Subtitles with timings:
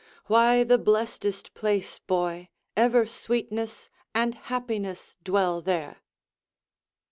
[0.25, 2.49] Why, the blessed'st place, boy!
[2.75, 5.97] ever sweetness And happiness dwell there.